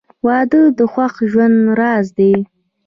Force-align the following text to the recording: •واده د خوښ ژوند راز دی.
•واده 0.25 0.61
د 0.77 0.79
خوښ 0.91 1.13
ژوند 1.31 1.57
راز 1.79 2.07
دی. 2.17 2.33